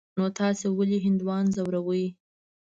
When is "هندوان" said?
1.05-1.43